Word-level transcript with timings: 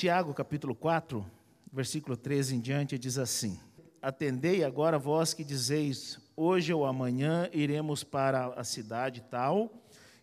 Tiago, 0.00 0.32
capítulo 0.32 0.74
4, 0.74 1.30
versículo 1.70 2.16
13 2.16 2.56
em 2.56 2.60
diante, 2.60 2.98
diz 2.98 3.18
assim: 3.18 3.60
Atendei 4.00 4.64
agora 4.64 4.98
vós 4.98 5.34
que 5.34 5.44
dizeis: 5.44 6.18
Hoje 6.34 6.72
ou 6.72 6.86
amanhã 6.86 7.50
iremos 7.52 8.02
para 8.02 8.46
a 8.54 8.64
cidade 8.64 9.22
tal, 9.30 9.70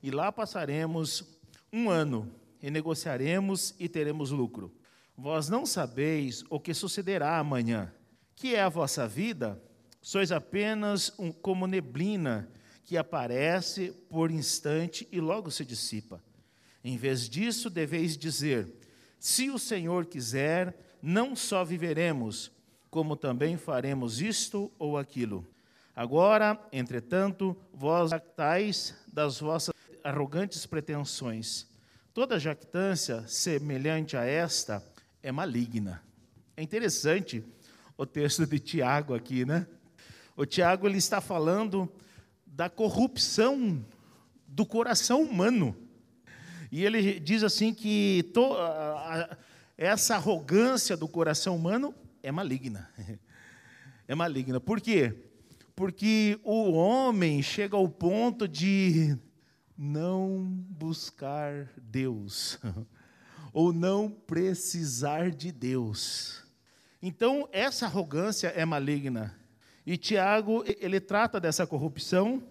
e 0.02 0.10
lá 0.10 0.32
passaremos 0.32 1.24
um 1.72 1.92
ano, 1.92 2.28
e 2.60 2.72
negociaremos 2.72 3.76
e 3.78 3.88
teremos 3.88 4.32
lucro. 4.32 4.74
Vós 5.16 5.48
não 5.48 5.64
sabeis 5.64 6.44
o 6.50 6.60
que 6.60 6.74
sucederá 6.74 7.38
amanhã. 7.38 7.94
Que 8.36 8.56
é 8.56 8.64
a 8.64 8.70
vossa 8.70 9.08
vida? 9.08 9.62
Sois 10.02 10.32
apenas 10.32 11.14
um, 11.20 11.32
como 11.32 11.68
neblina 11.68 12.52
que 12.84 12.98
aparece 12.98 13.92
por 14.10 14.32
instante 14.32 15.08
e 15.12 15.22
logo 15.22 15.52
se 15.52 15.64
dissipa. 15.64 16.20
Em 16.84 16.98
vez 16.98 17.30
disso, 17.30 17.70
deveis 17.70 18.18
dizer: 18.18 18.87
Se 19.20 19.50
o 19.50 19.58
Senhor 19.58 20.06
quiser, 20.06 20.78
não 21.02 21.36
só 21.36 21.64
viveremos, 21.64 22.52
como 22.90 23.16
também 23.16 23.58
faremos 23.58 24.22
isto 24.22 24.72
ou 24.78 24.98
aquilo. 24.98 25.46
Agora, 25.96 26.60
entretanto, 26.72 27.58
vós 27.74 28.12
jactais 28.12 28.96
das 29.12 29.40
vossas 29.40 29.74
arrogantes 30.04 30.66
pretensões. 30.66 31.68
Toda 32.14 32.40
jactância 32.40 33.28
semelhante 33.28 34.16
a 34.16 34.24
esta 34.24 34.84
é 35.22 35.32
maligna. 35.32 36.04
É 36.56 36.64
interessante 36.64 37.44
o 37.98 38.06
texto 38.06 38.46
de 38.46 38.60
Tiago 38.60 39.16
aqui, 39.16 39.44
né? 39.44 39.68
O 40.36 40.46
Tiago 40.46 40.88
ele 40.88 40.98
está 40.98 41.20
falando 41.20 41.92
da 42.46 42.70
corrupção 42.70 43.84
do 44.48 44.66
coração 44.66 45.22
humano. 45.22 45.76
E 46.72 46.84
ele 46.84 47.20
diz 47.20 47.44
assim 47.44 47.74
que 47.74 48.30
to, 48.34 48.56
essa 49.78 50.16
arrogância 50.16 50.98
do 50.98 51.08
coração 51.08 51.56
humano 51.56 51.94
é 52.22 52.32
maligna. 52.32 52.90
É 54.10 54.16
maligna. 54.16 54.58
Por 54.58 54.80
quê? 54.80 55.14
Porque 55.76 56.40
o 56.42 56.72
homem 56.72 57.44
chega 57.44 57.76
ao 57.76 57.90
ponto 57.90 58.48
de 58.48 59.18
não 59.78 60.46
buscar 60.70 61.70
Deus. 61.76 62.58
ou 63.54 63.74
não 63.74 64.08
precisar 64.10 65.32
de 65.32 65.52
Deus. 65.52 66.44
Então, 67.02 67.50
essa 67.52 67.88
arrogância 67.88 68.50
é 68.50 68.64
maligna. 68.64 69.36
E 69.84 69.98
Tiago, 69.98 70.64
ele 70.80 71.00
trata 71.00 71.40
dessa 71.40 71.66
corrupção, 71.66 72.44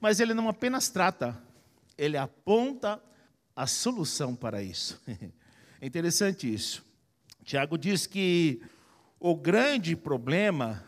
mas 0.00 0.20
ele 0.20 0.32
não 0.32 0.48
apenas 0.48 0.88
trata, 0.88 1.36
ele 1.98 2.16
aponta 2.16 2.98
a 3.58 3.66
solução 3.66 4.36
para 4.36 4.62
isso. 4.62 5.02
É 5.80 5.86
interessante 5.86 6.52
isso. 6.52 6.84
Tiago 7.44 7.78
diz 7.78 8.04
que 8.04 8.60
o 9.20 9.36
grande 9.36 9.94
problema 9.94 10.84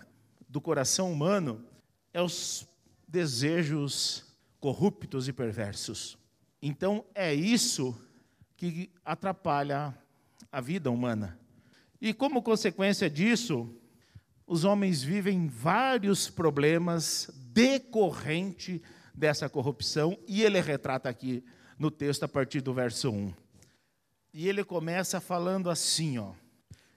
do 0.48 0.60
coração 0.60 1.12
humano 1.12 1.64
é 2.12 2.20
os 2.20 2.66
desejos 3.06 4.24
corruptos 4.58 5.28
e 5.28 5.32
perversos. 5.32 6.18
Então, 6.60 7.04
é 7.14 7.32
isso 7.32 7.96
que 8.56 8.90
atrapalha 9.04 9.96
a 10.50 10.60
vida 10.60 10.90
humana. 10.90 11.38
E 12.00 12.12
como 12.12 12.42
consequência 12.42 13.08
disso, 13.08 13.72
os 14.44 14.64
homens 14.64 15.04
vivem 15.04 15.46
vários 15.46 16.28
problemas 16.28 17.30
decorrente 17.52 18.82
dessa 19.14 19.48
corrupção, 19.48 20.18
e 20.26 20.42
ele 20.42 20.60
retrata 20.60 21.08
aqui 21.08 21.44
no 21.80 21.90
texto 21.90 22.24
a 22.24 22.28
partir 22.28 22.60
do 22.60 22.74
verso 22.74 23.08
1. 23.10 23.32
E 24.34 24.46
ele 24.46 24.62
começa 24.62 25.18
falando 25.18 25.70
assim, 25.70 26.18
ó: 26.18 26.32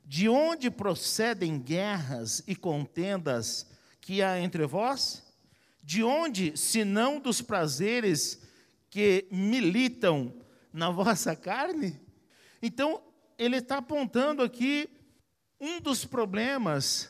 De 0.06 0.28
onde 0.28 0.70
procedem 0.70 1.58
guerras 1.58 2.44
e 2.45 2.53
contendas 2.53 3.66
que 4.02 4.22
há 4.22 4.38
entre 4.42 4.66
vós? 4.66 5.23
De 5.81 6.04
onde, 6.04 6.58
senão 6.58 7.17
dos 7.17 7.42
prazeres 7.42 8.42
que 8.89 9.26
militam 9.32 10.33
na 10.73 10.89
vossa 10.92 11.33
carne? 11.33 11.98
Então, 12.61 13.02
ele 13.38 13.58
está 13.58 13.77
apontando 13.77 14.43
aqui 14.43 14.89
um 15.61 15.80
dos 15.80 16.04
problemas 16.04 17.10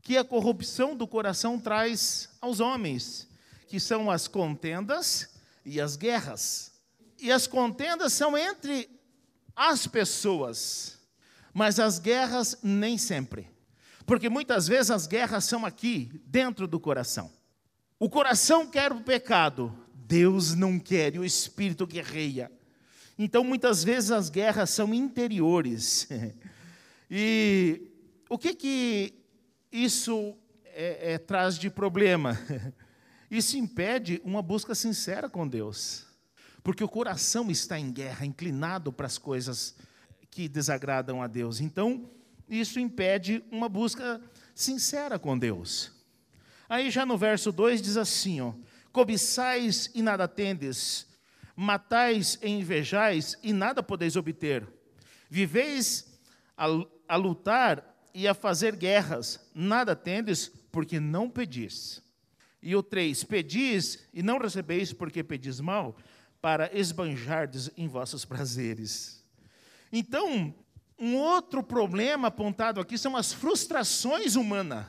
que 0.00 0.16
a 0.16 0.24
corrupção 0.24 0.96
do 0.96 1.06
coração 1.06 1.56
traz 1.56 2.30
aos 2.40 2.58
homens, 2.58 3.28
que 3.68 3.78
são 3.78 4.10
as 4.10 4.26
contendas 4.26 5.36
e 5.64 5.80
as 5.80 5.94
guerras. 5.94 6.71
E 7.22 7.30
as 7.30 7.46
contendas 7.46 8.12
são 8.12 8.36
entre 8.36 8.90
as 9.54 9.86
pessoas, 9.86 10.98
mas 11.54 11.78
as 11.78 12.00
guerras 12.00 12.58
nem 12.60 12.98
sempre. 12.98 13.48
Porque 14.04 14.28
muitas 14.28 14.66
vezes 14.66 14.90
as 14.90 15.06
guerras 15.06 15.44
são 15.44 15.64
aqui, 15.64 16.20
dentro 16.26 16.66
do 16.66 16.80
coração. 16.80 17.30
O 17.96 18.10
coração 18.10 18.66
quer 18.66 18.90
o 18.90 19.02
pecado, 19.02 19.72
Deus 19.94 20.56
não 20.56 20.80
quer, 20.80 21.14
e 21.14 21.20
o 21.20 21.24
espírito 21.24 21.86
guerreia. 21.86 22.50
Então, 23.16 23.44
muitas 23.44 23.84
vezes 23.84 24.10
as 24.10 24.28
guerras 24.28 24.70
são 24.70 24.92
interiores. 24.92 26.08
e 27.08 27.88
o 28.28 28.36
que 28.36 28.52
que 28.52 29.14
isso 29.70 30.36
é, 30.64 31.12
é, 31.12 31.18
traz 31.18 31.56
de 31.56 31.70
problema? 31.70 32.36
Isso 33.30 33.56
impede 33.56 34.20
uma 34.24 34.42
busca 34.42 34.74
sincera 34.74 35.26
com 35.26 35.48
Deus, 35.48 36.04
porque 36.62 36.84
o 36.84 36.88
coração 36.88 37.50
está 37.50 37.78
em 37.78 37.90
guerra, 37.90 38.24
inclinado 38.24 38.92
para 38.92 39.06
as 39.06 39.18
coisas 39.18 39.74
que 40.30 40.48
desagradam 40.48 41.22
a 41.22 41.26
Deus. 41.26 41.60
Então, 41.60 42.08
isso 42.48 42.78
impede 42.78 43.42
uma 43.50 43.68
busca 43.68 44.20
sincera 44.54 45.18
com 45.18 45.38
Deus. 45.38 45.92
Aí 46.68 46.90
já 46.90 47.04
no 47.04 47.18
verso 47.18 47.52
2 47.52 47.82
diz 47.82 47.96
assim, 47.96 48.40
ó: 48.40 48.54
Cobiçais 48.92 49.90
e 49.94 50.02
nada 50.02 50.28
tendes, 50.28 51.06
matais 51.56 52.38
e 52.42 52.48
invejais 52.48 53.36
e 53.42 53.52
nada 53.52 53.82
podeis 53.82 54.16
obter. 54.16 54.66
Viveis 55.28 56.12
a, 56.56 56.66
a 57.08 57.16
lutar 57.16 57.92
e 58.14 58.28
a 58.28 58.34
fazer 58.34 58.76
guerras, 58.76 59.40
nada 59.54 59.96
tendes, 59.96 60.48
porque 60.70 61.00
não 61.00 61.28
pedis. 61.28 62.02
E 62.62 62.76
o 62.76 62.82
3: 62.82 63.24
Pedis 63.24 64.06
e 64.14 64.22
não 64.22 64.38
recebeis, 64.38 64.92
porque 64.92 65.24
pedis 65.24 65.60
mal, 65.60 65.96
para 66.42 66.76
esbanjardes 66.76 67.70
em 67.76 67.86
vossos 67.86 68.24
prazeres. 68.24 69.24
Então, 69.92 70.52
um 70.98 71.16
outro 71.16 71.62
problema 71.62 72.28
apontado 72.28 72.80
aqui 72.80 72.98
são 72.98 73.16
as 73.16 73.32
frustrações 73.32 74.34
humanas. 74.34 74.84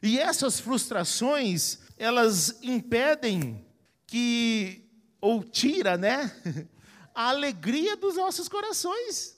E 0.00 0.18
essas 0.18 0.60
frustrações, 0.60 1.80
elas 1.98 2.58
impedem 2.62 3.66
que 4.06 4.88
ou 5.20 5.42
tira, 5.42 5.96
né, 5.96 6.32
a 7.12 7.30
alegria 7.30 7.96
dos 7.96 8.14
nossos 8.14 8.48
corações. 8.48 9.36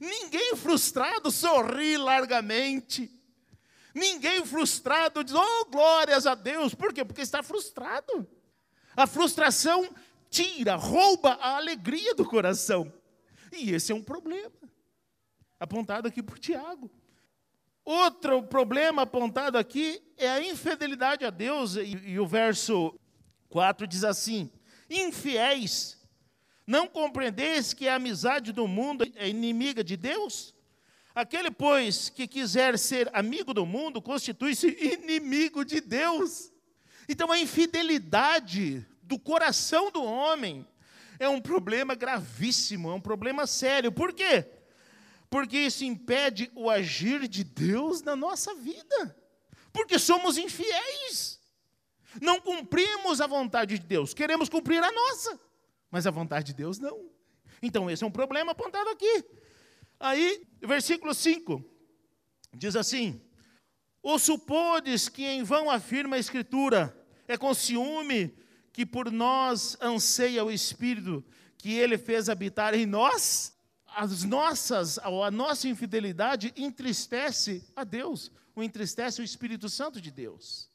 Ninguém 0.00 0.54
frustrado 0.54 1.30
sorri 1.30 1.96
largamente. 1.96 3.10
Ninguém 3.92 4.44
frustrado 4.44 5.24
diz, 5.24 5.34
oh, 5.34 5.64
glórias 5.66 6.26
a 6.26 6.36
Deus. 6.36 6.74
Por 6.74 6.92
quê? 6.92 7.04
Porque 7.04 7.22
está 7.22 7.42
frustrado. 7.42 8.26
A 8.96 9.06
frustração 9.06 9.88
tira, 10.34 10.74
rouba 10.74 11.34
a 11.34 11.56
alegria 11.56 12.12
do 12.14 12.24
coração. 12.24 12.92
E 13.52 13.70
esse 13.70 13.92
é 13.92 13.94
um 13.94 14.02
problema, 14.02 14.50
apontado 15.60 16.08
aqui 16.08 16.20
por 16.20 16.40
Tiago. 16.40 16.90
Outro 17.84 18.42
problema 18.42 19.02
apontado 19.02 19.56
aqui 19.56 20.02
é 20.16 20.28
a 20.28 20.42
infidelidade 20.42 21.24
a 21.24 21.30
Deus, 21.30 21.76
e, 21.76 21.96
e 22.04 22.18
o 22.18 22.26
verso 22.26 22.98
4 23.48 23.86
diz 23.86 24.02
assim: 24.02 24.50
infiéis. 24.90 26.02
Não 26.66 26.88
compreendeis 26.88 27.74
que 27.74 27.86
a 27.86 27.96
amizade 27.96 28.50
do 28.50 28.66
mundo 28.66 29.04
é 29.16 29.28
inimiga 29.28 29.84
de 29.84 29.96
Deus? 29.98 30.54
Aquele, 31.14 31.50
pois, 31.50 32.08
que 32.08 32.26
quiser 32.26 32.78
ser 32.78 33.08
amigo 33.12 33.52
do 33.54 33.66
mundo, 33.66 34.02
constitui-se 34.02 34.66
inimigo 34.66 35.62
de 35.62 35.80
Deus. 35.80 36.50
Então, 37.06 37.30
a 37.30 37.38
infidelidade 37.38 38.84
do 39.06 39.18
coração 39.18 39.90
do 39.90 40.02
homem 40.02 40.66
é 41.18 41.28
um 41.28 41.40
problema 41.40 41.94
gravíssimo, 41.94 42.90
é 42.90 42.94
um 42.94 43.00
problema 43.00 43.46
sério. 43.46 43.92
Por 43.92 44.12
quê? 44.12 44.46
Porque 45.30 45.58
isso 45.58 45.84
impede 45.84 46.50
o 46.54 46.70
agir 46.70 47.26
de 47.28 47.44
Deus 47.44 48.02
na 48.02 48.14
nossa 48.14 48.54
vida. 48.54 49.16
Porque 49.72 49.98
somos 49.98 50.38
infiéis. 50.38 51.40
Não 52.20 52.40
cumprimos 52.40 53.20
a 53.20 53.26
vontade 53.26 53.78
de 53.78 53.84
Deus, 53.84 54.14
queremos 54.14 54.48
cumprir 54.48 54.82
a 54.82 54.92
nossa, 54.92 55.40
mas 55.90 56.06
a 56.06 56.12
vontade 56.12 56.46
de 56.46 56.54
Deus 56.54 56.78
não. 56.78 57.10
Então, 57.60 57.90
esse 57.90 58.04
é 58.04 58.06
um 58.06 58.10
problema 58.10 58.52
apontado 58.52 58.88
aqui. 58.90 59.24
Aí, 59.98 60.46
versículo 60.60 61.12
5 61.12 61.64
diz 62.52 62.76
assim: 62.76 63.20
Ou 64.02 64.18
supodes 64.18 65.08
que 65.08 65.24
em 65.24 65.42
vão 65.42 65.68
afirma 65.68 66.14
a 66.16 66.18
Escritura, 66.20 66.96
é 67.26 67.36
com 67.36 67.52
ciúme 67.52 68.36
que 68.74 68.84
por 68.84 69.10
nós 69.10 69.78
anseia 69.80 70.44
o 70.44 70.50
Espírito 70.50 71.24
que 71.56 71.72
ele 71.72 71.96
fez 71.96 72.28
habitar 72.28 72.74
em 72.74 72.84
nós? 72.84 73.54
as 73.94 74.24
nossas, 74.24 74.98
a 74.98 75.30
nossa 75.30 75.68
infidelidade 75.68 76.52
entristece 76.56 77.64
a 77.74 77.84
Deus, 77.84 78.30
o 78.54 78.62
entristece 78.62 79.20
o 79.20 79.24
Espírito 79.24 79.68
Santo 79.68 80.00
de 80.00 80.10
Deus. 80.10 80.68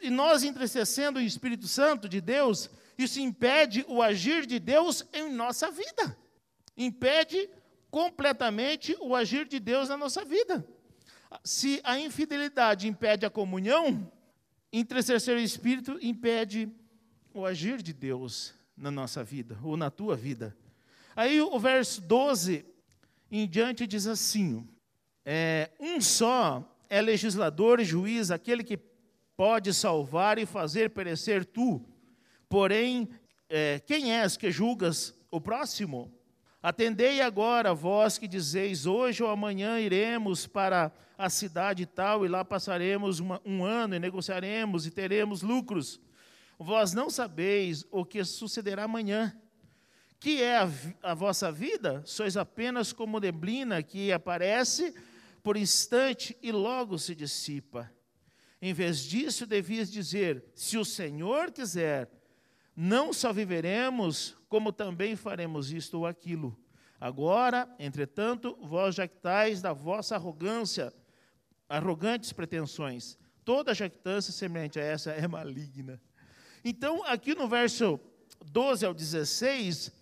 E 0.00 0.10
nós 0.10 0.42
entristecendo 0.42 1.18
o 1.18 1.22
Espírito 1.22 1.68
Santo 1.68 2.08
de 2.08 2.20
Deus, 2.20 2.70
isso 2.98 3.20
impede 3.20 3.84
o 3.88 4.02
agir 4.02 4.46
de 4.46 4.58
Deus 4.58 5.04
em 5.12 5.30
nossa 5.30 5.70
vida. 5.70 6.16
Impede 6.76 7.48
completamente 7.90 8.96
o 9.00 9.14
agir 9.14 9.46
de 9.46 9.60
Deus 9.60 9.88
na 9.88 9.96
nossa 9.96 10.24
vida. 10.24 10.66
Se 11.42 11.80
a 11.84 11.98
infidelidade 11.98 12.88
impede 12.88 13.24
a 13.24 13.30
comunhão, 13.30 14.10
entristecer 14.72 15.36
o 15.36 15.40
Espírito 15.40 15.98
impede 16.00 16.68
o 17.34 17.44
agir 17.44 17.82
de 17.82 17.92
Deus 17.92 18.54
na 18.76 18.90
nossa 18.90 19.24
vida, 19.24 19.58
ou 19.62 19.76
na 19.76 19.90
tua 19.90 20.16
vida. 20.16 20.56
Aí 21.16 21.40
o 21.40 21.58
verso 21.58 22.00
12 22.00 22.64
em 23.30 23.48
diante 23.48 23.86
diz 23.86 24.06
assim: 24.06 24.66
é, 25.24 25.70
Um 25.80 26.00
só 26.00 26.64
é 26.88 27.02
legislador 27.02 27.80
e 27.80 27.84
juiz, 27.84 28.30
aquele 28.30 28.62
que 28.62 28.78
pode 29.36 29.74
salvar 29.74 30.38
e 30.38 30.46
fazer 30.46 30.90
perecer 30.90 31.44
tu. 31.44 31.84
Porém, 32.48 33.08
é, 33.48 33.80
quem 33.80 34.12
és 34.12 34.36
que 34.36 34.50
julgas 34.50 35.12
o 35.30 35.40
próximo? 35.40 36.12
Atendei 36.62 37.20
agora, 37.20 37.74
vós 37.74 38.16
que 38.16 38.28
dizeis, 38.28 38.86
hoje 38.86 39.22
ou 39.22 39.28
amanhã 39.28 39.78
iremos 39.78 40.46
para 40.46 40.90
a 41.18 41.28
cidade 41.28 41.84
tal, 41.84 42.24
e 42.24 42.28
lá 42.28 42.44
passaremos 42.44 43.20
uma, 43.20 43.40
um 43.44 43.64
ano, 43.64 43.94
e 43.94 43.98
negociaremos, 43.98 44.86
e 44.86 44.90
teremos 44.90 45.42
lucros. 45.42 46.00
Vós 46.58 46.92
não 46.92 47.10
sabeis 47.10 47.84
o 47.90 48.04
que 48.04 48.24
sucederá 48.24 48.84
amanhã 48.84 49.36
que 50.24 50.42
é 50.42 50.56
a, 50.56 50.70
a 51.02 51.12
vossa 51.12 51.52
vida, 51.52 52.02
sois 52.06 52.34
apenas 52.34 52.94
como 52.94 53.20
neblina 53.20 53.82
que 53.82 54.10
aparece 54.10 54.94
por 55.42 55.54
instante 55.54 56.34
e 56.40 56.50
logo 56.50 56.98
se 56.98 57.14
dissipa. 57.14 57.92
Em 58.62 58.72
vez 58.72 59.00
disso, 59.00 59.46
devias 59.46 59.92
dizer: 59.92 60.42
se 60.54 60.78
o 60.78 60.84
Senhor 60.84 61.52
quiser, 61.52 62.10
não 62.74 63.12
só 63.12 63.34
viveremos, 63.34 64.34
como 64.48 64.72
também 64.72 65.14
faremos 65.14 65.70
isto 65.70 65.98
ou 65.98 66.06
aquilo. 66.06 66.58
Agora, 66.98 67.68
entretanto, 67.78 68.56
vós 68.62 68.94
jactais 68.94 69.60
da 69.60 69.74
vossa 69.74 70.14
arrogância, 70.14 70.90
arrogantes 71.68 72.32
pretensões. 72.32 73.18
Toda 73.44 73.74
jactância 73.74 74.32
semelhante 74.32 74.80
a 74.80 74.82
essa 74.82 75.10
é 75.10 75.28
maligna. 75.28 76.00
Então, 76.64 77.04
aqui 77.04 77.34
no 77.34 77.46
verso 77.46 78.00
12 78.46 78.86
ao 78.86 78.94
16, 78.94 79.92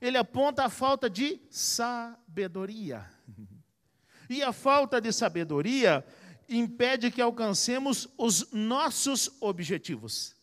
ele 0.00 0.16
aponta 0.16 0.64
a 0.64 0.70
falta 0.70 1.10
de 1.10 1.40
sabedoria. 1.50 3.04
E 4.26 4.42
a 4.42 4.54
falta 4.54 5.02
de 5.02 5.12
sabedoria 5.12 6.02
impede 6.48 7.10
que 7.10 7.20
alcancemos 7.20 8.08
os 8.16 8.50
nossos 8.52 9.30
objetivos. 9.38 10.34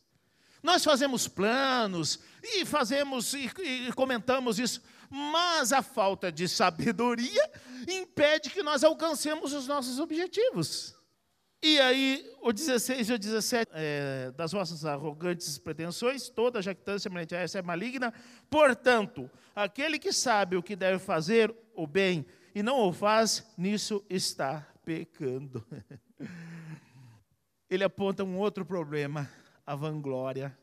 Nós 0.61 0.83
fazemos 0.83 1.27
planos 1.27 2.19
e 2.43 2.63
fazemos 2.63 3.33
e, 3.33 3.49
e, 3.59 3.91
comentamos 3.93 4.59
isso, 4.59 4.83
mas 5.09 5.73
a 5.73 5.81
falta 5.81 6.31
de 6.31 6.47
sabedoria 6.47 7.51
impede 7.87 8.51
que 8.51 8.61
nós 8.61 8.83
alcancemos 8.83 9.51
os 9.51 9.67
nossos 9.67 9.97
objetivos. 9.97 10.95
E 11.63 11.79
aí, 11.79 12.27
o 12.41 12.51
16 12.51 13.09
e 13.09 13.13
o 13.13 13.19
17, 13.19 13.71
é, 13.75 14.31
das 14.31 14.51
vossas 14.51 14.83
arrogantes 14.83 15.59
pretensões, 15.59 16.27
toda 16.27 16.59
jactância 16.59 17.07
semelhante 17.07 17.35
a 17.35 17.39
essa 17.39 17.59
é 17.59 17.61
maligna. 17.61 18.11
Portanto, 18.49 19.29
aquele 19.55 19.99
que 19.99 20.11
sabe 20.11 20.57
o 20.57 20.63
que 20.63 20.75
deve 20.75 20.97
fazer, 20.97 21.53
o 21.75 21.85
bem, 21.85 22.25
e 22.55 22.63
não 22.63 22.79
o 22.79 22.91
faz, 22.91 23.45
nisso 23.55 24.03
está 24.09 24.67
pecando. 24.83 25.63
Ele 27.69 27.83
aponta 27.83 28.23
um 28.23 28.39
outro 28.39 28.65
problema, 28.65 29.29
a 29.63 29.75
vanglória. 29.75 30.57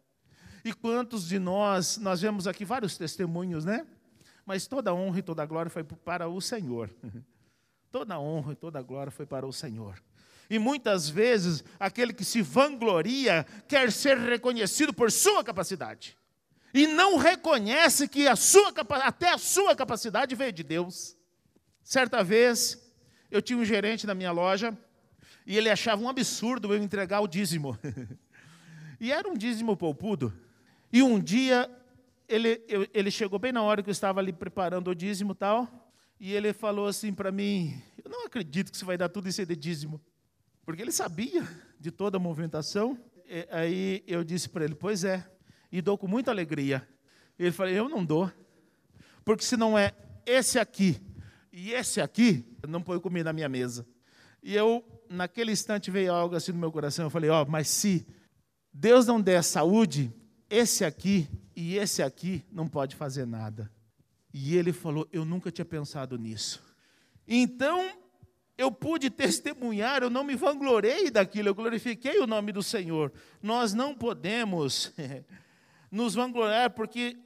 E 0.64 0.72
quantos 0.72 1.28
de 1.28 1.38
nós, 1.38 1.96
nós 1.98 2.20
vemos 2.20 2.48
aqui 2.48 2.64
vários 2.64 2.98
testemunhos, 2.98 3.64
né? 3.64 3.86
Mas 4.44 4.66
toda 4.66 4.92
honra 4.92 5.20
e 5.20 5.22
toda 5.22 5.46
glória 5.46 5.70
foi 5.70 5.84
para 5.84 6.28
o 6.28 6.40
Senhor. 6.40 6.90
Toda 7.90 8.20
honra 8.20 8.52
e 8.52 8.54
toda 8.54 8.82
glória 8.82 9.10
foi 9.10 9.24
para 9.24 9.46
o 9.46 9.52
Senhor. 9.52 9.98
E 10.50 10.58
muitas 10.58 11.08
vezes 11.08 11.62
aquele 11.78 12.12
que 12.12 12.24
se 12.24 12.40
vangloria 12.40 13.46
quer 13.66 13.92
ser 13.92 14.16
reconhecido 14.16 14.92
por 14.92 15.10
sua 15.12 15.44
capacidade. 15.44 16.16
E 16.72 16.86
não 16.86 17.16
reconhece 17.16 18.08
que 18.08 18.26
a 18.26 18.36
sua, 18.36 18.72
até 19.02 19.30
a 19.30 19.38
sua 19.38 19.74
capacidade 19.74 20.34
veio 20.34 20.52
de 20.52 20.62
Deus. 20.62 21.16
Certa 21.82 22.22
vez, 22.22 22.78
eu 23.30 23.42
tinha 23.42 23.58
um 23.58 23.64
gerente 23.64 24.06
na 24.06 24.14
minha 24.14 24.32
loja 24.32 24.76
e 25.46 25.56
ele 25.56 25.70
achava 25.70 26.02
um 26.02 26.08
absurdo 26.08 26.72
eu 26.72 26.82
entregar 26.82 27.20
o 27.20 27.28
dízimo. 27.28 27.78
e 29.00 29.12
era 29.12 29.28
um 29.28 29.34
dízimo 29.34 29.76
poupudo. 29.76 30.32
E 30.92 31.02
um 31.02 31.18
dia 31.20 31.70
ele, 32.28 32.62
eu, 32.68 32.86
ele 32.92 33.10
chegou 33.10 33.38
bem 33.38 33.52
na 33.52 33.62
hora 33.62 33.82
que 33.82 33.88
eu 33.88 33.92
estava 33.92 34.20
ali 34.20 34.32
preparando 34.32 34.90
o 34.90 34.94
dízimo 34.94 35.34
tal, 35.34 35.90
e 36.20 36.34
ele 36.34 36.52
falou 36.52 36.86
assim 36.86 37.12
para 37.14 37.32
mim: 37.32 37.80
Eu 38.04 38.10
não 38.10 38.26
acredito 38.26 38.70
que 38.70 38.76
você 38.76 38.84
vai 38.84 38.98
dar 38.98 39.08
tudo 39.08 39.28
isso 39.28 39.40
aí 39.40 39.46
de 39.46 39.56
dízimo. 39.56 40.00
Porque 40.68 40.82
ele 40.82 40.92
sabia 40.92 41.48
de 41.80 41.90
toda 41.90 42.18
a 42.18 42.20
movimentação. 42.20 42.98
E, 43.26 43.48
aí 43.50 44.04
eu 44.06 44.22
disse 44.22 44.50
para 44.50 44.66
ele: 44.66 44.74
Pois 44.74 45.02
é, 45.02 45.26
e 45.72 45.80
dou 45.80 45.96
com 45.96 46.06
muita 46.06 46.30
alegria. 46.30 46.86
Ele 47.38 47.52
falou: 47.52 47.72
Eu 47.72 47.88
não 47.88 48.04
dou, 48.04 48.30
porque 49.24 49.42
se 49.42 49.56
não 49.56 49.78
é 49.78 49.94
esse 50.26 50.58
aqui 50.58 51.00
e 51.50 51.72
esse 51.72 52.02
aqui, 52.02 52.44
não 52.68 52.82
põe 52.82 53.00
comida 53.00 53.30
na 53.30 53.32
minha 53.32 53.48
mesa. 53.48 53.86
E 54.42 54.54
eu, 54.54 54.84
naquele 55.08 55.52
instante, 55.52 55.90
veio 55.90 56.12
algo 56.12 56.36
assim 56.36 56.52
no 56.52 56.58
meu 56.58 56.70
coração. 56.70 57.06
Eu 57.06 57.10
falei: 57.10 57.30
Ó, 57.30 57.44
oh, 57.44 57.50
mas 57.50 57.66
se 57.68 58.06
Deus 58.70 59.06
não 59.06 59.22
der 59.22 59.42
saúde, 59.42 60.12
esse 60.50 60.84
aqui 60.84 61.26
e 61.56 61.78
esse 61.78 62.02
aqui 62.02 62.44
não 62.52 62.68
pode 62.68 62.94
fazer 62.94 63.24
nada. 63.24 63.72
E 64.34 64.54
ele 64.54 64.74
falou: 64.74 65.08
Eu 65.10 65.24
nunca 65.24 65.50
tinha 65.50 65.64
pensado 65.64 66.18
nisso. 66.18 66.62
Então, 67.26 67.90
eu 68.58 68.72
pude 68.72 69.08
testemunhar, 69.08 70.02
eu 70.02 70.10
não 70.10 70.24
me 70.24 70.34
vanglorei 70.34 71.10
daquilo, 71.10 71.48
eu 71.48 71.54
glorifiquei 71.54 72.18
o 72.18 72.26
nome 72.26 72.50
do 72.50 72.60
Senhor. 72.60 73.12
Nós 73.40 73.72
não 73.72 73.94
podemos 73.94 74.92
nos 75.92 76.16
vangloriar, 76.16 76.70
porque 76.70 77.16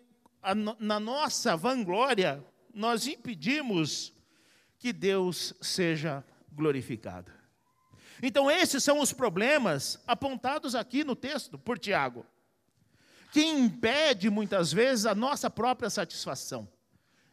na 0.78 1.00
nossa 1.00 1.56
vanglória, 1.56 2.44
nós 2.74 3.06
impedimos 3.06 4.12
que 4.78 4.92
Deus 4.92 5.54
seja 5.62 6.22
glorificado. 6.52 7.32
Então, 8.22 8.50
esses 8.50 8.84
são 8.84 9.00
os 9.00 9.12
problemas 9.12 9.98
apontados 10.06 10.74
aqui 10.74 11.02
no 11.02 11.16
texto 11.16 11.58
por 11.58 11.78
Tiago, 11.78 12.26
que 13.32 13.42
impede 13.42 14.28
muitas 14.28 14.70
vezes 14.70 15.06
a 15.06 15.14
nossa 15.14 15.48
própria 15.48 15.88
satisfação 15.88 16.68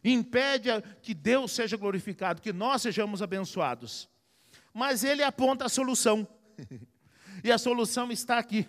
impede 0.03 0.69
que 1.01 1.13
Deus 1.13 1.51
seja 1.51 1.77
glorificado, 1.77 2.41
que 2.41 2.53
nós 2.53 2.81
sejamos 2.81 3.21
abençoados. 3.21 4.09
Mas 4.73 5.03
ele 5.03 5.23
aponta 5.23 5.65
a 5.65 5.69
solução. 5.69 6.27
e 7.43 7.51
a 7.51 7.57
solução 7.57 8.11
está 8.11 8.37
aqui. 8.37 8.67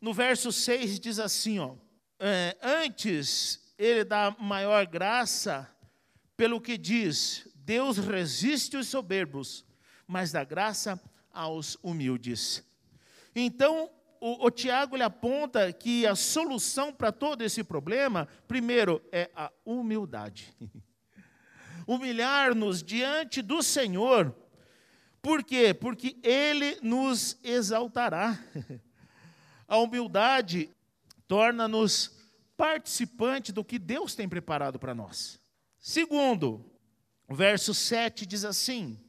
No 0.00 0.14
verso 0.14 0.50
6 0.50 0.98
diz 0.98 1.18
assim: 1.18 1.58
ó, 1.58 1.74
é, 2.18 2.56
Antes 2.62 3.74
ele 3.78 4.04
dá 4.04 4.34
maior 4.38 4.86
graça, 4.86 5.68
pelo 6.36 6.60
que 6.60 6.78
diz: 6.78 7.46
Deus 7.54 7.98
resiste 7.98 8.76
os 8.76 8.88
soberbos, 8.88 9.64
mas 10.06 10.32
dá 10.32 10.44
graça 10.44 11.00
aos 11.32 11.76
humildes. 11.82 12.64
Então, 13.34 13.90
o, 14.20 14.46
o 14.46 14.50
Tiago 14.50 14.94
ele 14.94 15.02
aponta 15.02 15.72
que 15.72 16.06
a 16.06 16.14
solução 16.14 16.92
para 16.92 17.10
todo 17.10 17.42
esse 17.42 17.64
problema, 17.64 18.28
primeiro, 18.46 19.02
é 19.10 19.30
a 19.34 19.50
humildade. 19.64 20.54
Humilhar-nos 21.86 22.82
diante 22.82 23.40
do 23.40 23.62
Senhor. 23.62 24.36
Por 25.22 25.42
quê? 25.42 25.72
Porque 25.74 26.18
Ele 26.22 26.78
nos 26.82 27.38
exaltará. 27.42 28.38
A 29.66 29.78
humildade 29.78 30.70
torna-nos 31.26 32.18
participante 32.56 33.52
do 33.52 33.64
que 33.64 33.78
Deus 33.78 34.14
tem 34.14 34.28
preparado 34.28 34.78
para 34.78 34.94
nós. 34.94 35.40
Segundo, 35.78 36.68
o 37.28 37.34
verso 37.34 37.72
7 37.72 38.26
diz 38.26 38.44
assim: 38.44 39.00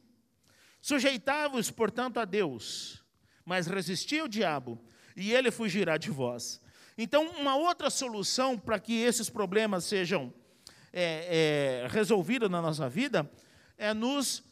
Sujeitai-vos, 0.80 1.70
portanto, 1.70 2.18
a 2.18 2.24
Deus, 2.24 3.04
mas 3.44 3.66
resisti 3.66 4.20
ao 4.20 4.28
diabo, 4.28 4.82
e 5.16 5.32
ele 5.32 5.50
fugirá 5.50 5.96
de 5.96 6.10
vós. 6.10 6.60
Então, 6.96 7.26
uma 7.38 7.56
outra 7.56 7.90
solução 7.90 8.58
para 8.58 8.78
que 8.78 9.00
esses 9.00 9.30
problemas 9.30 9.84
sejam 9.84 10.32
é, 10.92 11.84
é, 11.84 11.88
resolvidos 11.88 12.50
na 12.50 12.60
nossa 12.60 12.88
vida 12.88 13.30
é 13.78 13.94
nos 13.94 14.44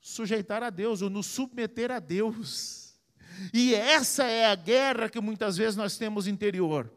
sujeitar 0.00 0.62
a 0.62 0.70
Deus, 0.70 1.02
ou 1.02 1.10
nos 1.10 1.26
submeter 1.26 1.90
a 1.90 1.98
Deus. 1.98 2.94
E 3.52 3.74
essa 3.74 4.24
é 4.24 4.46
a 4.46 4.54
guerra 4.54 5.08
que 5.08 5.20
muitas 5.20 5.56
vezes 5.56 5.76
nós 5.76 5.98
temos 5.98 6.26
interior. 6.26 6.90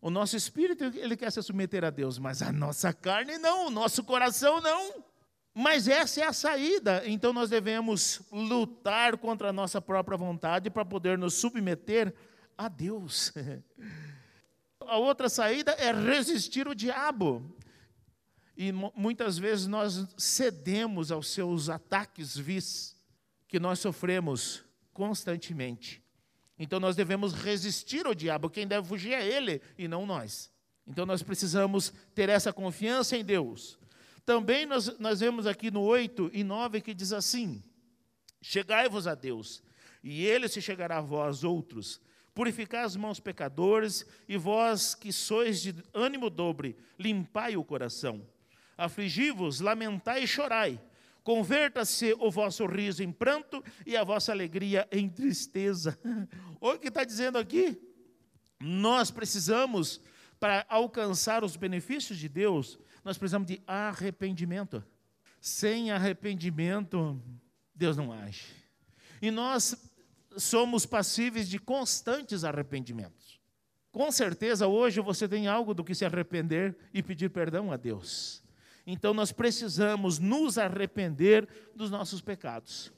O 0.00 0.10
nosso 0.10 0.36
espírito, 0.36 0.84
ele 0.84 1.16
quer 1.16 1.30
se 1.30 1.42
submeter 1.42 1.84
a 1.84 1.90
Deus, 1.90 2.18
mas 2.18 2.42
a 2.42 2.52
nossa 2.52 2.92
carne 2.92 3.38
não, 3.38 3.68
o 3.68 3.70
nosso 3.70 4.04
coração 4.04 4.60
não. 4.60 5.04
Mas 5.54 5.88
essa 5.88 6.20
é 6.20 6.24
a 6.24 6.32
saída, 6.34 7.02
então 7.06 7.32
nós 7.32 7.48
devemos 7.48 8.20
lutar 8.30 9.16
contra 9.16 9.48
a 9.48 9.52
nossa 9.52 9.80
própria 9.80 10.16
vontade 10.16 10.68
para 10.68 10.84
poder 10.84 11.16
nos 11.16 11.32
submeter 11.32 12.08
a 12.08 12.12
Deus. 12.68 13.32
A 14.80 14.98
outra 14.98 15.28
saída 15.28 15.72
é 15.72 15.92
resistir 15.92 16.68
o 16.68 16.74
diabo. 16.74 17.56
E 18.56 18.72
muitas 18.72 19.36
vezes 19.36 19.66
nós 19.66 20.06
cedemos 20.16 21.12
aos 21.12 21.28
seus 21.28 21.68
ataques 21.68 22.36
vis 22.36 22.96
que 23.48 23.60
nós 23.60 23.78
sofremos 23.78 24.64
constantemente. 24.92 26.02
Então 26.58 26.80
nós 26.80 26.96
devemos 26.96 27.34
resistir 27.34 28.06
ao 28.06 28.14
diabo, 28.14 28.48
quem 28.48 28.66
deve 28.66 28.88
fugir 28.88 29.12
é 29.12 29.26
ele 29.26 29.60
e 29.76 29.86
não 29.86 30.06
nós. 30.06 30.50
Então 30.86 31.04
nós 31.04 31.22
precisamos 31.22 31.92
ter 32.14 32.28
essa 32.28 32.52
confiança 32.52 33.16
em 33.16 33.24
Deus. 33.24 33.78
Também 34.24 34.64
nós, 34.64 34.98
nós 34.98 35.20
vemos 35.20 35.46
aqui 35.46 35.70
no 35.70 35.82
8 35.82 36.30
e 36.32 36.42
9 36.42 36.80
que 36.80 36.94
diz 36.94 37.12
assim: 37.12 37.62
Chegai-vos 38.40 39.06
a 39.06 39.14
Deus, 39.14 39.62
e 40.02 40.24
ele 40.24 40.48
se 40.48 40.62
chegará 40.62 40.98
a 40.98 41.02
vós 41.02 41.44
outros. 41.44 42.00
Purificai 42.36 42.84
as 42.84 42.94
mãos 42.96 43.18
pecadores, 43.18 44.04
e 44.28 44.36
vós 44.36 44.94
que 44.94 45.10
sois 45.10 45.62
de 45.62 45.74
ânimo 45.94 46.28
dobre, 46.28 46.76
limpai 46.98 47.56
o 47.56 47.64
coração. 47.64 48.28
Afligi-vos, 48.76 49.60
lamentai 49.60 50.24
e 50.24 50.26
chorai. 50.26 50.78
Converta-se 51.24 52.14
o 52.18 52.30
vosso 52.30 52.66
riso 52.66 53.02
em 53.02 53.10
pranto 53.10 53.64
e 53.86 53.96
a 53.96 54.04
vossa 54.04 54.32
alegria 54.32 54.86
em 54.92 55.08
tristeza. 55.08 55.98
Olha 56.60 56.76
o 56.76 56.78
que 56.78 56.88
está 56.88 57.04
dizendo 57.04 57.38
aqui. 57.38 57.80
Nós 58.60 59.10
precisamos, 59.10 60.02
para 60.38 60.66
alcançar 60.68 61.42
os 61.42 61.56
benefícios 61.56 62.18
de 62.18 62.28
Deus, 62.28 62.78
nós 63.02 63.16
precisamos 63.16 63.48
de 63.48 63.62
arrependimento. 63.66 64.84
Sem 65.40 65.90
arrependimento, 65.90 67.18
Deus 67.74 67.96
não 67.96 68.12
age. 68.12 68.44
E 69.22 69.30
nós 69.30 69.85
somos 70.36 70.86
passíveis 70.86 71.48
de 71.48 71.58
constantes 71.58 72.44
arrependimentos. 72.44 73.40
Com 73.90 74.12
certeza, 74.12 74.66
hoje 74.66 75.00
você 75.00 75.26
tem 75.26 75.46
algo 75.48 75.72
do 75.72 75.82
que 75.82 75.94
se 75.94 76.04
arrepender 76.04 76.76
e 76.92 77.02
pedir 77.02 77.30
perdão 77.30 77.72
a 77.72 77.76
Deus. 77.76 78.42
Então 78.86 79.14
nós 79.14 79.32
precisamos 79.32 80.18
nos 80.18 80.58
arrepender 80.58 81.48
dos 81.74 81.90
nossos 81.90 82.20
pecados. 82.20 82.92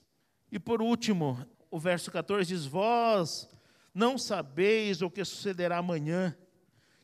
E 0.51 0.59
por 0.59 0.83
último, 0.83 1.47
o 1.71 1.79
verso 1.79 2.11
14 2.11 2.49
diz: 2.49 2.67
Vós 2.67 3.49
não 3.95 4.19
sabeis 4.19 5.01
o 5.01 5.11
que 5.11 5.25
sucederá 5.25 5.79
amanhã, 5.79 6.37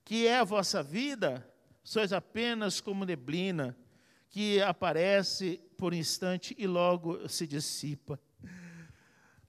que 0.04 0.26
é 0.26 0.38
a 0.38 0.44
vossa 0.44 0.82
vida, 0.82 1.48
sois 1.82 2.12
apenas 2.12 2.80
como 2.80 3.04
neblina, 3.04 3.76
que 4.28 4.60
aparece 4.60 5.60
por 5.76 5.94
instante 5.94 6.54
e 6.58 6.66
logo 6.66 7.28
se 7.28 7.46
dissipa. 7.46 8.18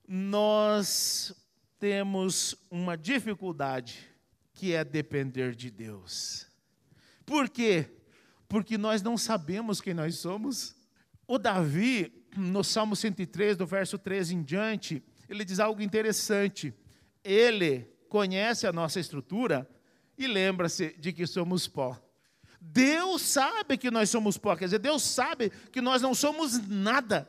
Nós 0.08 1.34
temos 1.80 2.56
uma 2.70 2.98
dificuldade 2.98 4.10
que 4.54 4.74
é 4.74 4.84
depender 4.84 5.56
de 5.56 5.70
Deus. 5.70 6.48
Por 7.26 7.50
quê? 7.50 7.90
porque 8.48 8.78
nós 8.78 9.02
não 9.02 9.18
sabemos 9.18 9.82
quem 9.82 9.94
nós 9.94 10.16
somos. 10.16 10.76
O 11.28 11.38
Davi, 11.38 12.26
no 12.36 12.64
Salmo 12.64 12.96
103, 12.96 13.58
do 13.58 13.66
verso 13.66 13.98
13 13.98 14.36
em 14.36 14.44
diante, 14.44 15.04
ele 15.28 15.44
diz 15.44 15.60
algo 15.60 15.82
interessante. 15.82 16.74
Ele 17.24 17.82
conhece 18.08 18.68
a 18.68 18.74
nossa 18.74 19.00
estrutura 19.00 19.70
e 20.18 20.28
lembra-se 20.28 20.96
de 20.98 21.12
que 21.12 21.26
somos 21.26 21.68
pó. 21.68 22.00
Deus 22.62 23.22
sabe 23.22 23.78
que 23.78 23.92
nós 23.92 24.10
somos 24.10 24.38
pó, 24.38 24.56
quer 24.56 24.66
dizer, 24.66 24.80
Deus 24.80 25.04
sabe 25.04 25.52
que 25.72 25.82
nós 25.82 26.02
não 26.02 26.16
somos 26.16 26.68
nada. 26.68 27.28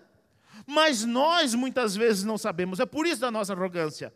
Mas 0.66 1.04
nós 1.04 1.54
muitas 1.54 1.94
vezes 1.94 2.24
não 2.24 2.36
sabemos, 2.36 2.80
é 2.80 2.86
por 2.86 3.06
isso 3.06 3.20
da 3.20 3.30
nossa 3.30 3.52
arrogância. 3.52 4.12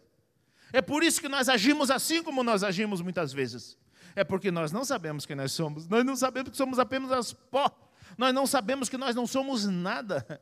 É 0.73 0.83
por 0.83 1.03
isso 1.03 1.21
que 1.21 1.29
nós 1.29 1.49
agimos 1.49 1.91
assim 1.91 2.23
como 2.23 2.43
nós 2.43 2.63
agimos 2.63 3.01
muitas 3.01 3.33
vezes. 3.33 3.79
É 4.15 4.25
porque 4.25 4.51
nós 4.51 4.73
não 4.73 4.85
sabemos 4.85 5.25
quem 5.25 5.37
nós 5.37 5.53
somos. 5.53 5.87
Nós 5.87 6.05
não 6.05 6.17
sabemos 6.17 6.51
que 6.51 6.57
somos 6.57 6.79
apenas 6.79 7.13
as 7.13 7.33
pó. 7.33 7.71
Nós 8.19 8.35
não 8.35 8.47
sabemos 8.47 8.89
que 8.89 8.97
nós 8.97 9.15
não 9.15 9.27
somos 9.27 9.67
nada. 9.67 10.41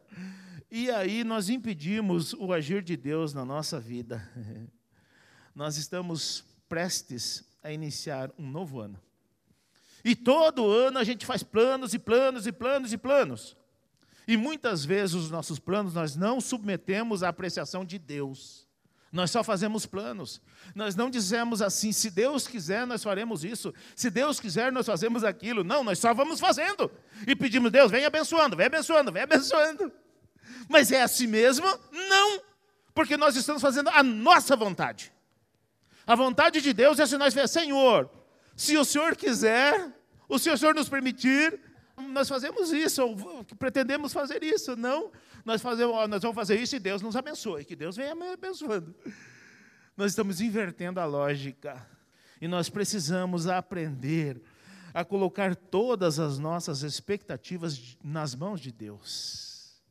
E 0.70 0.90
aí 0.90 1.24
nós 1.24 1.48
impedimos 1.48 2.34
o 2.34 2.52
agir 2.52 2.82
de 2.82 2.96
Deus 2.96 3.32
na 3.32 3.44
nossa 3.44 3.80
vida. 3.80 4.28
Nós 5.54 5.76
estamos 5.76 6.44
prestes 6.68 7.44
a 7.62 7.72
iniciar 7.72 8.30
um 8.38 8.46
novo 8.46 8.80
ano. 8.80 9.00
E 10.04 10.14
todo 10.14 10.70
ano 10.70 10.98
a 10.98 11.04
gente 11.04 11.26
faz 11.26 11.42
planos 11.42 11.94
e 11.94 11.98
planos 11.98 12.46
e 12.46 12.52
planos 12.52 12.92
e 12.92 12.98
planos. 12.98 13.56
E 14.28 14.36
muitas 14.36 14.84
vezes 14.84 15.14
os 15.14 15.30
nossos 15.30 15.58
planos 15.58 15.94
nós 15.94 16.14
não 16.14 16.38
submetemos 16.38 17.22
à 17.22 17.30
apreciação 17.30 17.82
de 17.82 17.98
Deus. 17.98 18.68
Nós 19.10 19.30
só 19.30 19.42
fazemos 19.42 19.86
planos. 19.86 20.42
Nós 20.74 20.94
não 20.94 21.08
dizemos 21.08 21.62
assim, 21.62 21.92
se 21.92 22.10
Deus 22.10 22.46
quiser, 22.46 22.86
nós 22.86 23.02
faremos 23.02 23.42
isso. 23.42 23.72
Se 23.96 24.10
Deus 24.10 24.38
quiser, 24.38 24.70
nós 24.70 24.84
fazemos 24.84 25.24
aquilo. 25.24 25.64
Não, 25.64 25.82
nós 25.82 25.98
só 25.98 26.12
vamos 26.12 26.38
fazendo. 26.38 26.90
E 27.26 27.34
pedimos, 27.34 27.72
Deus, 27.72 27.90
vem 27.90 28.04
abençoando, 28.04 28.54
vem 28.54 28.66
abençoando, 28.66 29.10
vem 29.10 29.22
abençoando. 29.22 29.90
Mas 30.68 30.92
é 30.92 31.00
assim 31.00 31.26
mesmo? 31.26 31.66
Não. 31.90 32.42
Porque 32.94 33.16
nós 33.16 33.34
estamos 33.34 33.62
fazendo 33.62 33.88
a 33.88 34.02
nossa 34.02 34.54
vontade. 34.54 35.10
A 36.06 36.14
vontade 36.14 36.60
de 36.60 36.74
Deus 36.74 36.98
é 36.98 37.06
se 37.06 37.16
nós 37.16 37.32
ver, 37.32 37.48
Senhor, 37.48 38.10
se 38.54 38.76
o 38.76 38.84
Senhor 38.84 39.16
quiser, 39.16 39.90
o 40.28 40.38
se 40.38 40.50
o 40.50 40.58
Senhor 40.58 40.74
nos 40.74 40.88
permitir, 40.90 41.58
nós 41.98 42.28
fazemos 42.28 42.72
isso, 42.72 43.02
ou 43.02 43.44
pretendemos 43.58 44.12
fazer 44.12 44.42
isso. 44.42 44.76
Não, 44.76 45.10
nós, 45.44 45.60
fazemos, 45.60 46.08
nós 46.08 46.22
vamos 46.22 46.34
fazer 46.34 46.60
isso 46.60 46.76
e 46.76 46.78
Deus 46.78 47.02
nos 47.02 47.16
abençoe, 47.16 47.64
que 47.64 47.74
Deus 47.74 47.96
venha 47.96 48.14
me 48.14 48.32
abençoando. 48.32 48.94
Nós 49.96 50.12
estamos 50.12 50.40
invertendo 50.40 51.00
a 51.00 51.04
lógica. 51.04 51.86
E 52.40 52.46
nós 52.46 52.68
precisamos 52.68 53.48
aprender 53.48 54.40
a 54.94 55.04
colocar 55.04 55.56
todas 55.56 56.18
as 56.18 56.38
nossas 56.38 56.82
expectativas 56.82 57.96
nas 58.02 58.34
mãos 58.34 58.60
de 58.60 58.70
Deus. 58.70 59.82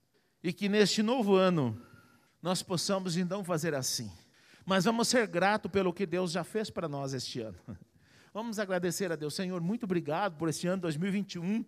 E 0.43 0.53
que 0.53 0.69
neste 0.69 1.03
novo 1.03 1.35
ano 1.35 1.79
nós 2.41 2.63
possamos 2.63 3.17
então 3.17 3.43
fazer 3.43 3.75
assim. 3.75 4.11
Mas 4.65 4.85
vamos 4.85 5.07
ser 5.07 5.27
gratos 5.27 5.71
pelo 5.71 5.93
que 5.93 6.05
Deus 6.05 6.31
já 6.31 6.43
fez 6.43 6.69
para 6.69 6.87
nós 6.87 7.13
este 7.13 7.41
ano. 7.41 7.57
Vamos 8.33 8.59
agradecer 8.59 9.11
a 9.11 9.15
Deus, 9.15 9.33
Senhor, 9.33 9.59
muito 9.61 9.85
obrigado 9.85 10.37
por 10.37 10.47
este 10.47 10.67
ano 10.67 10.81
2021. 10.83 11.65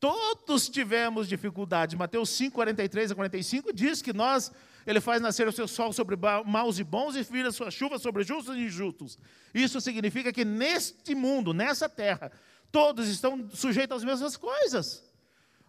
Todos 0.00 0.68
tivemos 0.68 1.28
dificuldade. 1.28 1.96
Mateus 1.96 2.30
5, 2.30 2.54
43 2.54 3.10
a 3.10 3.14
45 3.14 3.72
diz 3.72 4.00
que 4.00 4.12
nós, 4.12 4.52
ele 4.86 5.00
faz 5.00 5.20
nascer 5.20 5.48
o 5.48 5.52
seu 5.52 5.66
sol 5.66 5.92
sobre 5.92 6.16
maus 6.46 6.78
e 6.78 6.84
bons 6.84 7.16
e 7.16 7.22
vira 7.22 7.50
sua 7.50 7.70
chuva 7.70 7.98
sobre 7.98 8.22
justos 8.22 8.56
e 8.56 8.60
injustos. 8.60 9.18
Isso 9.52 9.80
significa 9.80 10.32
que 10.32 10.44
neste 10.44 11.14
mundo, 11.14 11.52
nessa 11.52 11.88
terra, 11.88 12.30
todos 12.70 13.08
estão 13.08 13.50
sujeitos 13.50 13.98
às 13.98 14.04
mesmas 14.04 14.36
coisas. 14.36 15.04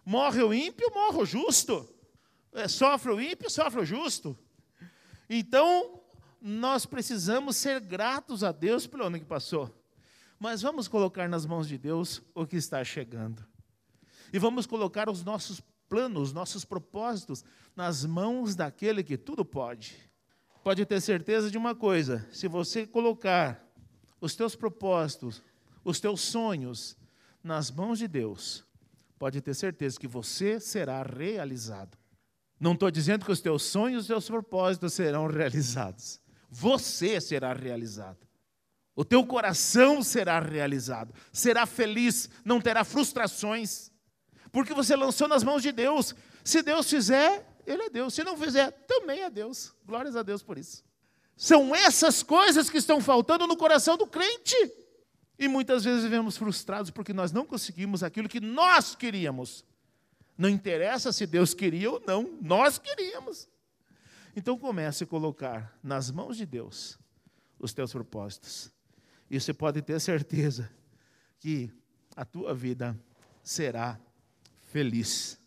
Morre 0.04 0.42
o 0.42 0.54
ímpio, 0.54 0.88
morre 0.94 1.22
o 1.22 1.26
justo. 1.26 1.88
É, 2.52 2.68
sofre 2.68 3.12
o 3.12 3.20
ímpio, 3.20 3.50
sofre 3.50 3.80
o 3.80 3.84
justo. 3.84 4.38
Então, 5.28 6.00
nós 6.40 6.86
precisamos 6.86 7.56
ser 7.56 7.80
gratos 7.80 8.44
a 8.44 8.52
Deus 8.52 8.86
pelo 8.86 9.04
ano 9.04 9.18
que 9.18 9.24
passou. 9.24 9.74
Mas 10.38 10.62
vamos 10.62 10.86
colocar 10.86 11.28
nas 11.28 11.44
mãos 11.44 11.66
de 11.68 11.76
Deus 11.76 12.22
o 12.32 12.46
que 12.46 12.56
está 12.56 12.82
chegando 12.84 13.49
e 14.32 14.38
vamos 14.38 14.66
colocar 14.66 15.08
os 15.08 15.24
nossos 15.24 15.60
planos, 15.88 16.32
nossos 16.32 16.64
propósitos 16.64 17.44
nas 17.74 18.04
mãos 18.04 18.54
daquele 18.54 19.02
que 19.02 19.18
tudo 19.18 19.44
pode. 19.44 19.96
Pode 20.62 20.84
ter 20.86 21.00
certeza 21.00 21.50
de 21.50 21.58
uma 21.58 21.74
coisa: 21.74 22.26
se 22.32 22.46
você 22.46 22.86
colocar 22.86 23.62
os 24.20 24.34
teus 24.34 24.54
propósitos, 24.54 25.42
os 25.84 25.98
teus 25.98 26.20
sonhos 26.20 26.96
nas 27.42 27.70
mãos 27.70 27.98
de 27.98 28.06
Deus, 28.06 28.64
pode 29.18 29.40
ter 29.40 29.54
certeza 29.54 29.98
que 29.98 30.06
você 30.06 30.60
será 30.60 31.02
realizado. 31.02 31.98
Não 32.58 32.74
estou 32.74 32.90
dizendo 32.90 33.24
que 33.24 33.32
os 33.32 33.40
teus 33.40 33.62
sonhos 33.62 33.96
e 33.96 34.00
os 34.02 34.06
teus 34.06 34.28
propósitos 34.28 34.92
serão 34.92 35.26
realizados. 35.26 36.20
Você 36.50 37.20
será 37.20 37.54
realizado. 37.54 38.18
O 38.94 39.04
teu 39.04 39.24
coração 39.24 40.02
será 40.02 40.38
realizado. 40.40 41.14
Será 41.32 41.64
feliz, 41.64 42.28
não 42.44 42.60
terá 42.60 42.84
frustrações 42.84 43.89
porque 44.52 44.74
você 44.74 44.96
lançou 44.96 45.28
nas 45.28 45.42
mãos 45.42 45.62
de 45.62 45.72
Deus. 45.72 46.14
Se 46.44 46.62
Deus 46.62 46.88
fizer, 46.88 47.46
Ele 47.66 47.84
é 47.84 47.90
Deus. 47.90 48.14
Se 48.14 48.24
não 48.24 48.36
fizer, 48.36 48.70
também 48.86 49.22
é 49.22 49.30
Deus. 49.30 49.72
Glórias 49.84 50.16
a 50.16 50.22
Deus 50.22 50.42
por 50.42 50.58
isso. 50.58 50.84
São 51.36 51.74
essas 51.74 52.22
coisas 52.22 52.68
que 52.68 52.78
estão 52.78 53.00
faltando 53.00 53.46
no 53.46 53.56
coração 53.56 53.96
do 53.96 54.06
crente. 54.06 54.56
E 55.38 55.48
muitas 55.48 55.84
vezes 55.84 56.02
vivemos 56.02 56.36
frustrados 56.36 56.90
porque 56.90 57.14
nós 57.14 57.32
não 57.32 57.46
conseguimos 57.46 58.02
aquilo 58.02 58.28
que 58.28 58.40
nós 58.40 58.94
queríamos. 58.94 59.64
Não 60.36 60.48
interessa 60.48 61.12
se 61.12 61.26
Deus 61.26 61.54
queria 61.54 61.90
ou 61.90 62.02
não, 62.06 62.38
nós 62.42 62.78
queríamos. 62.78 63.48
Então 64.36 64.58
comece 64.58 65.04
a 65.04 65.06
colocar 65.06 65.78
nas 65.82 66.10
mãos 66.10 66.36
de 66.36 66.44
Deus 66.44 66.98
os 67.58 67.72
teus 67.72 67.92
propósitos. 67.92 68.70
E 69.30 69.40
você 69.40 69.54
pode 69.54 69.80
ter 69.80 70.00
certeza 70.00 70.70
que 71.38 71.70
a 72.16 72.24
tua 72.24 72.54
vida 72.54 72.98
será 73.42 73.98
feliz. 74.70 75.38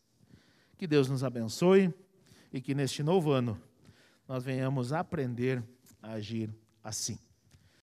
Que 0.78 0.86
Deus 0.86 1.10
nos 1.10 1.24
abençoe 1.24 1.94
e 2.52 2.62
que 2.62 2.76
neste 2.76 3.02
novo 3.02 3.32
ano 3.32 3.60
nós 4.28 4.44
venhamos 4.44 4.92
aprender 4.92 5.64
a 6.02 6.14
agir 6.14 6.54
assim. 6.84 7.18